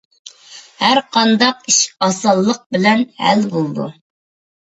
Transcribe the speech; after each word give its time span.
ھەر 0.83 1.01
قانداق 1.17 1.59
ئىش 1.73 1.77
ئاسانلىق 2.07 2.63
بىلەن 2.77 3.05
ھەل 3.25 3.47
بولىدۇ. 3.53 3.87